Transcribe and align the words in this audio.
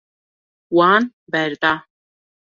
Wan 0.77 1.03
berda. 1.31 1.73